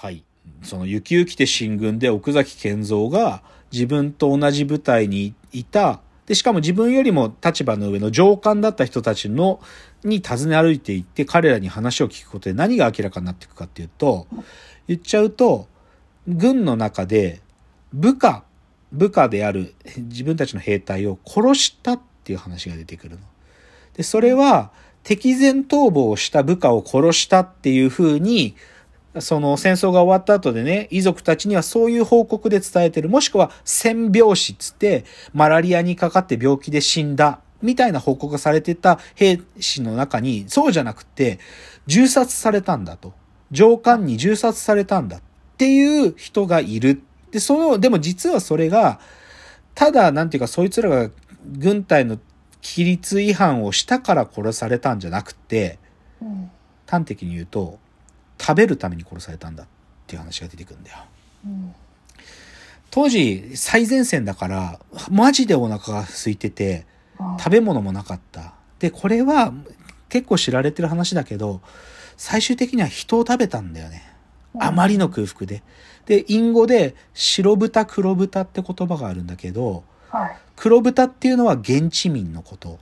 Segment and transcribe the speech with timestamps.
[0.00, 0.22] はい。
[0.62, 3.42] その雪雪て進軍で奥崎健三が
[3.72, 9.60] 自分と同じ部隊にいた、で、しかも自分よりも立場の上の上官だった人たちの、
[10.04, 14.28] に尋ね歩いていって彼らに話を聞くことで何が明らかになっていくかっていうと、
[14.86, 15.66] 言っちゃうと、
[16.28, 17.40] 軍の中で
[17.92, 18.44] 部下、
[18.92, 23.22] 部下である自分たちの兵隊を殺したっていう話が出てくるの。
[23.94, 24.70] で、それは
[25.02, 28.54] 敵前逃亡した部下を殺したっていう風に
[29.18, 33.08] その戦争が終わった後でね、遺族たちにはそういう報告で伝えてる。
[33.08, 37.40] もしくは戦病死っつって、マラリアにかかって病気で死んだ。
[37.60, 41.38] みたいな報告がされてた兵士の中に、そうじゃなくて、
[41.86, 43.12] 銃殺されたんだと。
[43.50, 45.20] 上官に銃殺されたんだっ
[45.56, 47.02] ていう人がいる。
[47.30, 49.00] で、その、でも実はそれが、
[49.74, 51.10] ただ、なんていうか、そいつらが
[51.46, 52.18] 軍隊の
[52.62, 55.78] 規律違反をしたから殺されたんじゃなくて、
[56.20, 56.50] うん
[56.88, 57.78] 端的に言うと、
[58.40, 59.66] 食べるために殺されたんだっ
[60.06, 60.98] ていう話が出てくるんだよ。
[61.46, 61.74] うん
[62.90, 64.80] 当時、最前線だから、
[65.10, 66.86] マジでお腹が空いてて、
[67.18, 68.54] あ食べ物もなかった。
[68.78, 69.52] で、これは
[70.08, 71.60] 結構知られてる話だけど、
[72.16, 74.02] 最終的には人を食べたんだよね。
[74.58, 75.62] あまりの空腹で。
[76.06, 82.80] で、隠語で白豚黒豚って言葉があるんだけど、はい黒豚っていうのは現地民のこと。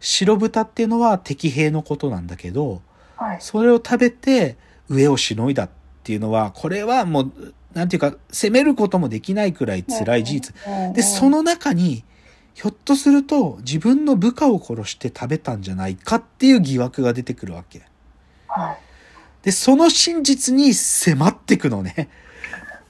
[0.00, 2.80] 白豚っていうのは敵兵のことなんだけど、
[3.20, 4.56] はいそれを食べて
[4.88, 5.70] 上をしのいだっ
[6.02, 7.32] ていうのは、これはもう、
[7.74, 10.54] なんていうか、責めることもできないくらい辛い事実。
[10.94, 12.02] で、その中に、
[12.54, 17.82] ひょっとすると自分の部下を殺して食べたんじゃないかっていう疑惑が出てくるわけ。
[18.48, 18.76] はい
[19.42, 22.10] で、その真実に迫ってくのね。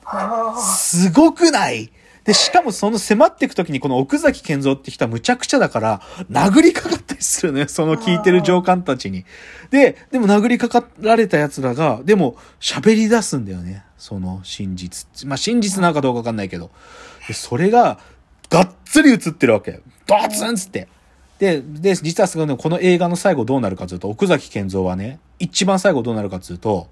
[0.05, 1.93] あすごくない？
[2.25, 7.69] で、しかもその迫っていく時にこの奥崎健三って人はむちゃくちゃだから、殴りかかったりするのよ。
[7.69, 9.25] その聞いてる上官たちに。
[9.71, 13.85] で、でも殴りかかられた奴らが、でも喋り出すんだよね。
[13.97, 15.27] その真実。
[15.27, 16.71] まあ真実なのかどうかわかんないけど。
[17.27, 17.99] で、それが、
[18.51, 19.81] がっつり映ってるわけ。
[20.07, 20.89] ドツンつって。
[21.39, 26.89] で、で、実はすごいねこの映画の最後どうなるかというと、奥崎健三はね、一番最後どうなるかというと、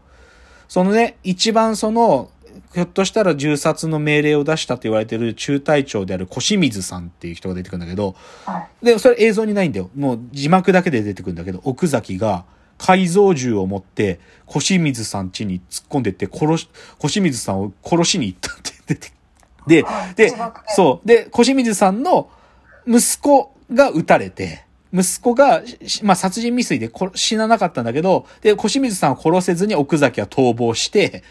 [0.69, 2.31] そのね、一番その、
[2.75, 8.15] ひょっとしたら銃殺の命令を出したと言われている中隊長である小水さんっていう人が出てくるんだけど、
[8.45, 9.91] はいで、それ映像にないんだよ。
[9.97, 12.45] もう字幕だけで出てくるんだけど、奥崎が
[12.79, 19.13] 改造銃を持って、小清水さん家に突っ込んでって殺し、小清水さんを殺しに行ったって出て、
[19.67, 19.85] で、
[20.17, 20.33] で
[20.69, 21.09] そう。
[21.09, 22.31] で、小清水さんの
[22.87, 31.25] 息子が撃たれて、息子が、しまあ、殺人未遂で殺死ななかったんだけど、で、小清水さんを殺せずに奥崎は逃亡して、で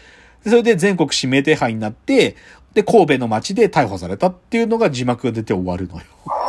[0.44, 2.36] それで全国指名手配になって、
[2.74, 6.04] で、神戸の町で逮捕されたっていうのが字幕が出て終わるのよ。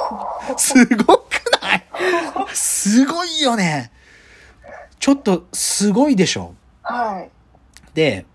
[0.57, 1.85] すごくない？
[2.53, 3.91] すごいよね。
[5.00, 6.53] ちょっと、すごいでしょ？
[6.83, 7.29] はい
[7.94, 8.25] で、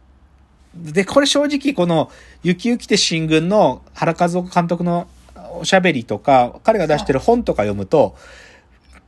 [0.75, 2.11] で、これ正直この、
[2.43, 5.07] 雪雪て新軍の原和夫監督の
[5.59, 8.17] おしゃべりとか、彼が出してる本とか読むと、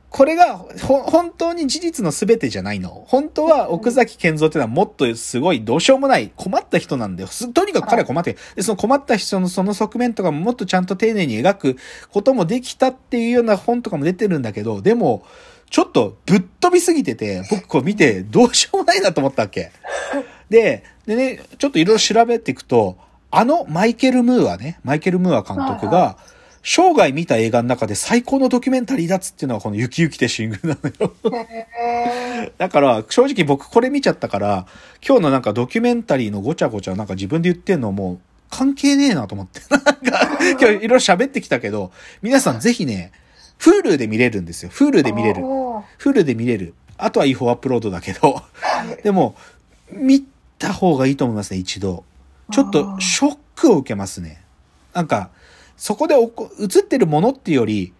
[0.09, 3.05] これがほ本当に事実の全てじゃないの。
[3.07, 7.27] 本当は奥崎健三っていうのはもっとすごいどうしようもない困った人なんだよ。
[7.27, 8.39] すとにかく彼は困ってる。
[8.55, 11.77] で、その困った人のその側面とかももっとちゃんと丁寧に描く
[12.09, 15.25] こともできたっていうような本とかも出てるんだけど、でも、
[15.69, 19.71] ちょっとぶっ飛びすぎてて、僕こう見てどうしようもないなと思ったわけ。
[20.49, 22.97] で、でね、ちょっといろいろ調べていくと、
[23.29, 26.17] あのマイケル・ムーアね、マイケル・ムーア監督はいが、
[26.63, 31.13] 生涯見た映画の中で最高のドキュメンタリーだっつっていうのがこの雪雪てシングなのよ。
[31.49, 34.67] へだから、正直僕これ見ちゃったから、
[35.05, 38.19] 今日のなんかドキュメンタリーのごちゃごちゃなんか自分で言ってんのもう
[38.49, 39.61] 関係ねえなと思って。
[39.69, 41.91] なんか、今日いろいろ喋ってきたけど、
[42.21, 43.11] 皆さんぜひね、
[43.59, 44.69] Hulu で見れるんですよ。
[44.69, 45.43] Hulu で見れる。
[45.43, 46.73] おー Hulu で見れる。
[46.97, 48.41] あとは違法アップロードだけど。
[49.03, 49.35] でも、
[49.91, 50.25] 見
[50.57, 52.03] た方がいいと思いますね、一度。
[52.51, 54.41] ちょっとショックを受けますね。
[54.93, 55.29] なんか、
[55.77, 57.93] そこでおこ映ってるものっていうより、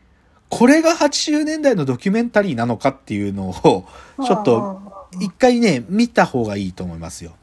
[0.50, 3.88] これが80年代のドキュメンタリーなのかっていうのを、
[4.26, 7.34] ちょっと、一回ね、見た方がいいと思いますよ。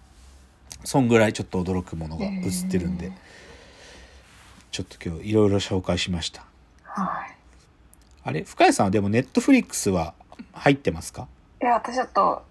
[0.84, 3.12] そんぐらいちょっと驚くものが映ってるんで。
[4.70, 6.44] ちょっと今日いろいろ紹介しました。
[6.82, 7.36] はい
[8.24, 8.42] あれ？
[8.42, 10.14] 深谷さんはでも Netflix は
[10.52, 11.28] 入ってますか？
[11.62, 12.42] いや私ちょっと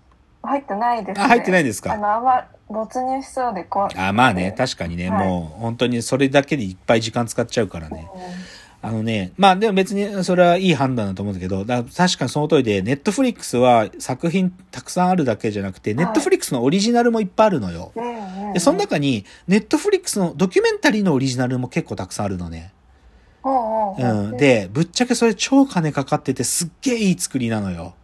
[0.44, 1.94] 入ってないですねあ入ってないですか？
[1.94, 8.08] あのあんま没入しそうで怖いあまあね、確かにね、はいもう本当にそれだけでいっぱい時間使っちゃうからね。
[8.86, 17.94] あのね、まあでも別にそれはいい判断だと思うんだけど、だ確かにその通りで、 Netflix は作品たくさんあるだけじゃなくて、 Netflix のオリジナルもいっぱいあるのよ。
[17.96, 22.74] うんうんうんで、その中に、 Netflix のドキュメンタリーのオリジナルも結構たくさんあるのね。
[23.46, 24.38] うん。
[24.38, 27.96] で、ぶっちゃけそれ超金かかっててすっげえいい作りなのよ。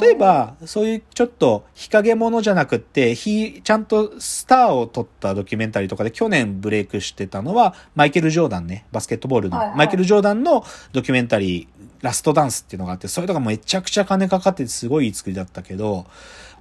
[0.00, 9.76] 例え、ば、そういうちょっと日陰者じゃなくって、ひ、ちゃんとスターを取ったドキュメンタリーとかで去年ブレイクしてたのは、マイケル・ジョーダンね、バスケットボールの、はいはい。
[9.76, 11.66] マイケル・ジョーダンのドキュメンタリー、
[12.02, 16.06] ラストダンスっていうのがあって、それとかめちゃくちゃ金かかっててすごいいい作りだったけど、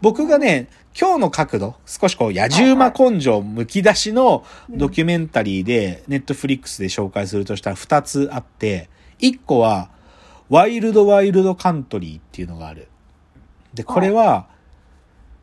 [0.02, 0.68] 僕がね、
[1.00, 8.90] 今日の角度、少しこう、野獣馬根性むき出しのドキュメンタリーで、ネットフリックスで紹介するとしたら2つあって、
[9.20, 9.90] 1個は、
[10.54, 12.88] ワイルド・ワイルド・カントリーっていうのがある。
[13.74, 14.48] で、これは、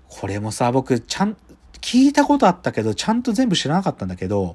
[0.07, 1.37] これもさ、僕、ちゃん、
[1.81, 4.55] 聞いたことあったけど、ちゃんと全部知らなかったんだけど、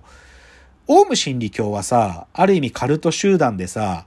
[0.87, 4.05] オウム真理教はさ、ある意味カルト集団でさ、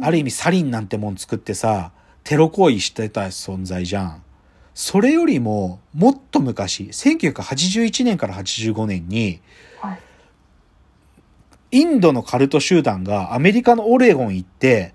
[0.00, 1.92] ある意味サリンなんてもん作ってさ、
[2.22, 4.22] テロ行為してた存在じゃん。
[4.72, 9.42] それよりも、もっと昔、1981年から85年に、
[9.82, 10.00] はい。
[11.72, 14.93] インドのカルト集団がアメリカのオレゴン行って、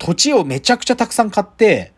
[0.00, 1.92] 土地をめちゃくちゃたくさん買って、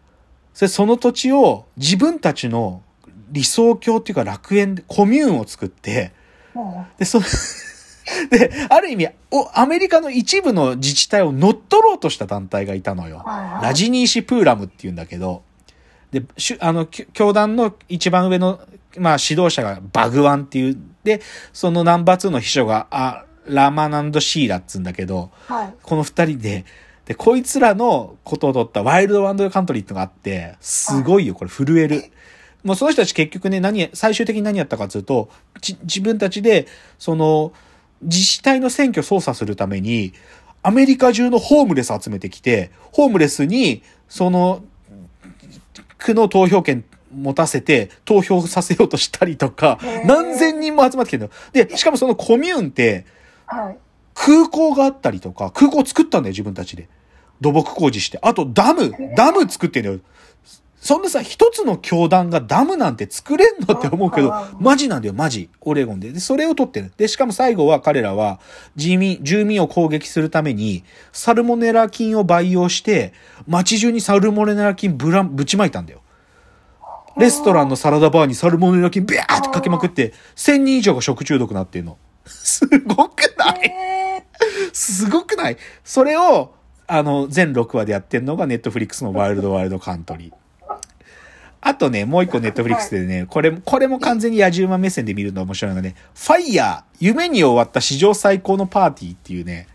[0.52, 2.82] それその土地を自分たちの
[3.30, 6.12] 理想郷っていうか楽園で、コミューンを作って、
[6.52, 7.20] もで、そ、
[8.30, 13.24] で、ある意味、お、アメリカの一部の自治体を乗っ取ろうとした団体がいたのよ。
[13.62, 15.42] ラジニーシ・プーラムって言うんだけど、
[16.10, 18.60] で、しゅあの、き教団の一番上の、
[18.98, 21.22] まあ、指導者がバグワンっていう、で、
[21.52, 25.74] そのナンバー2の秘書が、あ、ラマナンド・シーラっつうんだけど、はい。
[25.82, 26.64] この二人で、
[27.06, 32.04] で、こいつらのことを取ったワイルドワンドカントリーってのがあって、すごいよ、これ震える。
[32.62, 35.28] もうその人たち結局ね、何、最終的に何やったかというと、
[35.60, 36.66] じ自分たちで、
[36.98, 37.52] その、
[38.02, 40.12] 自治体の選挙操作するために、
[40.62, 44.62] アメリカ中のホームレス集めてきて、ホームレスに、その、
[45.98, 46.84] 区の投票権
[47.14, 51.30] 持たせて投票させようとしたりとか何千人も集まってきてるの。
[51.52, 53.06] で、しかもそのコミューンって、
[53.46, 53.78] はい。
[54.24, 56.88] 空港があったりとか、空港作ったんだよ、自分たちで。
[57.40, 58.20] 土木工事して。
[58.22, 59.98] あと、ダム、ダム作ってんだよ。
[60.76, 65.50] そんなさ、一つの教団がダムなんて作れんのって思うけどあ、マジなんだよ、マジ。
[65.60, 66.12] オレゴンで。
[66.12, 66.92] で、それを取ってる。
[66.96, 68.38] で、しかも最後は彼らは、
[68.76, 73.12] 住民、住民を攻撃するために、サルモネラ菌を培養して、
[73.48, 76.00] 街中にサルモネラ菌ぶら、ぶちまいたんだよ。
[77.16, 81.98] レストランのサラダバーにサルモネラ菌ビャーってかけまくって、1000人以上が食中毒になってんの。
[82.24, 83.66] すごくない？
[83.66, 84.24] え
[84.72, 85.56] すごくない？
[85.84, 86.54] それを、
[86.86, 90.32] あの、全6話でやってるのがネットフリックスのワイルドワイルドカントリー。
[91.64, 99.68] あとね、もう一個ネットフリックスでね、これも、これも完全に野獣馬目線で見るの面白いのがね、ファイヤー、夢に終わった史上最高のパーティーっていうね、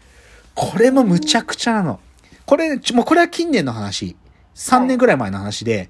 [0.53, 2.01] これもむちゃくちゃなの。
[2.45, 4.17] これ、ちもうこれは近年の話。
[4.55, 5.89] 3年ぐらい前の話で、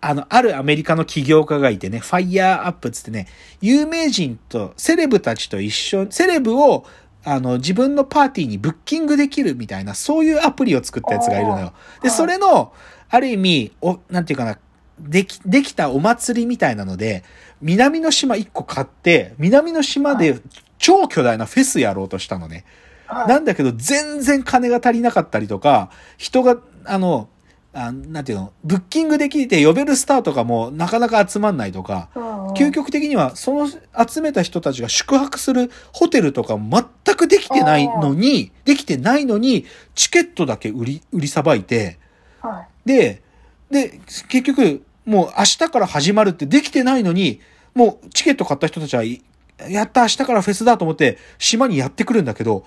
[0.00, 3.26] あの、あるアメリカの起業家がいてね、ファイヤーアップっつってね、
[3.60, 6.84] 有名人と、セレブたちと一緒に、セレブを、
[7.24, 11.72] あの、自分のパーティーにブッキングできるみたいな、そういうアプリを作ったやつがいるのよ。
[12.02, 12.72] で、はいそれの、
[13.10, 14.58] ある意味、お、なんていうかな、
[14.98, 17.24] でき、できたお祭りみたいなので、
[17.60, 20.40] 南の島1個買って、南の島で
[20.78, 22.64] 超巨大なフェスやろうとしたのね。
[23.06, 23.28] はい。
[23.28, 27.28] なんだけど、全然金が足りなかったりとか、人が、あの、
[27.72, 32.08] あなんていうの、ブッキングできて呼べるスターとかもなかなか集まんないとか、
[32.56, 41.98] 究極的にはその集めた人たちが宿泊するホテルとかも全くできてないのに、できてないのに、チケットだけ売り、売りさばいて、
[42.40, 42.88] はい。
[42.88, 43.22] で、
[43.70, 47.40] で、結局、もう明日から始まるってできてないのに、
[47.74, 49.22] もうチケット買った人たちはい、
[49.68, 52.64] やった明日からフェスだと思って島にやってくるんだけど、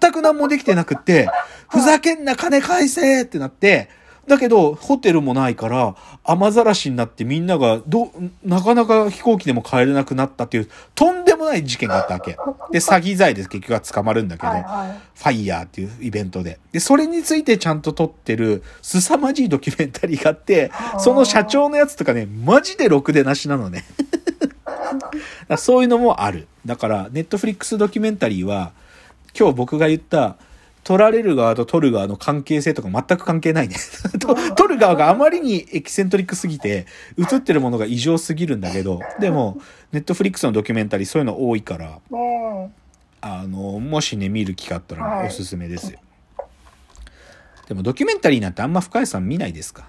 [0.00, 1.28] 全く何もできてなくって、
[1.68, 3.88] ふざけんな金返せってなって、
[4.26, 8.10] だけど、ホテルもないから、雨ざらしになってみんなが、どう、
[8.42, 12.32] なかなか飛行機でも帰れなくなったっていう、とんでもない事件があったわけ。
[12.72, 15.00] で、詐欺罪で結局は捕まるんだけど、はいはい。
[15.14, 16.58] ファイヤーっていうイベントで。
[16.72, 23.84] で、それについてちゃんと撮ってる、凄まじいドキュメンタリーがあって、その社長のやつとかね、マジでろくでなしなのね。
[25.58, 26.48] そういうのもある。
[26.64, 28.72] だから、ネットフリックスドキュメンタリーは、
[29.38, 30.36] 今日僕が言った、
[30.84, 33.76] 撮られる側と撮る側の関係性とか全く関係ないね。
[34.20, 36.86] と撮る側があまりにエキセントリックすぎて、
[37.18, 39.58] 映ってるものが異常すぎるんだけど、でも、
[39.92, 42.72] ネットフリックスのドキュメンタリーそういうの多いから、うん。
[43.20, 45.98] あの、もしね、見る気があったらはいおすすめですよ。
[47.66, 49.86] でもドキュメンタリーなんてあんま深谷さん見ないですか？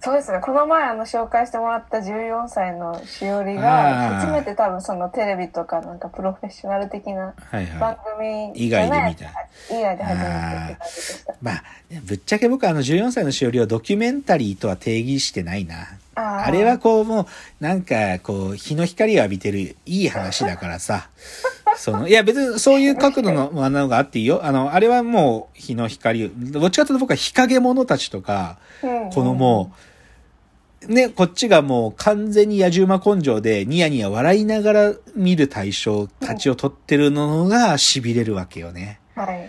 [0.00, 0.40] そうですね。
[0.40, 9.24] この前あの紹介してもらった14歳のしおりが、初めて多分そのテレビとかなんかプロフェッショナル的なはい番は組以外で見た
[9.70, 11.36] 以外で初めてって感じでしたい。。
[11.40, 11.62] まあ、
[12.04, 15.76] ぶっちゃけ僕あの14歳のしおりをドキュメンタリーとは定義してないな。
[16.16, 17.26] あれはこうもう、
[17.60, 21.08] なんかこう、日の光を浴びてるいい話だからさ。
[21.76, 24.44] その、いや別にそういう角度のものがあっていいよ。
[24.44, 29.72] あの、あれはもう日の光を、どっちかというと僕は日陰者たちとか、うんこのも
[30.88, 39.00] う、ね、こっちがもう完全に野獣馬根性でニヤニヤ笑いながら見る対象たちを取ってるのが痺れるわけよね。
[39.14, 39.48] はい。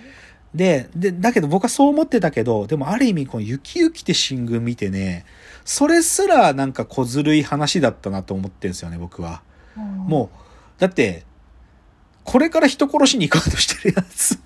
[0.55, 5.25] で、で、だけど僕はそう思ってたけど、でもある意味この雪雪て新軍見てね、
[5.65, 9.41] それすらなんか小ずるい話だったなと思ってるんですよね、僕は。
[9.75, 10.29] も
[10.77, 11.25] う、だって、
[12.25, 14.37] これから人殺しに行こうとしてるやつ。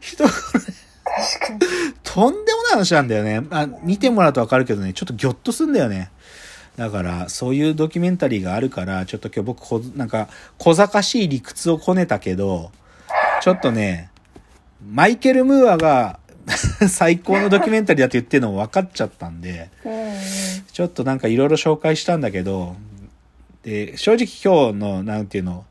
[0.00, 1.60] 人殺確かに。
[2.02, 3.46] とんでもない話なんだよね。
[3.50, 6.10] あ見てもらうとわかるけどね、ちょっとギョッとすんだよね。
[6.76, 12.70] だから、そういうドキュメンタリーがあるから、ちょっと今日僕こ、なんか、小賢しい理屈をこねたけど、
[13.42, 14.10] ちょっとね、
[14.90, 16.20] マイケル・ムーアが
[16.88, 19.92] 最高のドキュメンタリーだって言ってるのも分かっちゃったんで、うん。
[20.72, 22.76] ちょっとなんかいろいろ紹介したんだけど、
[23.62, 25.64] で、正直今日の、なんていうの、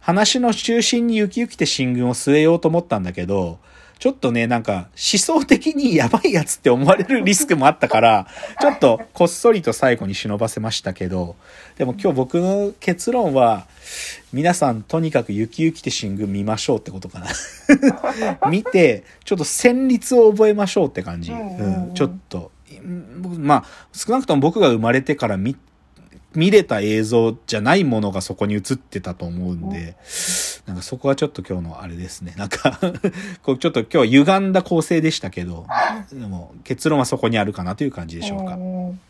[0.00, 3.58] 話の中心に雪雪て進軍を据えようと思ったんだけど、
[3.98, 8.26] ちょっとね、なんか思想的にやばいやつって思われるリスクもあったから、
[8.60, 11.36] ちょっとこっそりと最後に忍ばせましたけど、
[11.78, 13.66] でも今日僕の結論は、
[14.32, 17.28] 皆さんとにかく雪雪て進軍見ましょうってことかな。
[18.50, 21.32] 見て、ちょっと旋律を覚えましょうって感じ。
[21.94, 22.52] ちょっと。
[23.38, 25.56] まあ、少なくとも僕が生まれてから見、
[26.34, 29.96] 見れた映像じゃないものがそこに映ってたと思うんで、
[30.66, 32.34] なんかそこはちょっと今日のあれですね。
[32.38, 32.80] なんか
[33.42, 35.66] こうちょっと今日は歪んだ構成でしたけど、
[36.12, 38.56] でも結論はそこにあるかなという感じでしょうか。
[38.56, 39.00] ん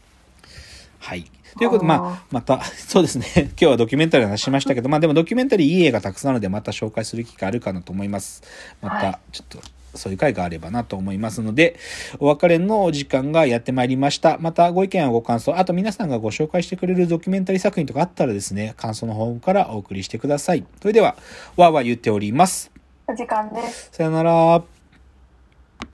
[0.98, 1.30] はい。
[1.58, 3.26] ということで、まあ、また、そうですね。
[3.36, 8.42] 今日はドキュメンタリーの話しましたけど、まあでもドキュメンタリーいい映画たくさんあるので、また紹介する機会あるかなと思います。
[8.80, 9.60] まはた、ちょっと、
[9.94, 11.76] そういう回があればなと思いますので、
[12.18, 14.38] お別れのお時間がやってまいりました。
[14.38, 20.64] また、ご意見やご感想、あと皆さんがご紹介してくれるドキュメンタリー作品とかあったらですね、感想の方からお送りしてください。
[20.80, 21.16] それでは、
[21.56, 22.70] わーわー言っております。
[23.06, 23.90] お時間です。
[23.92, 24.73] さよなら。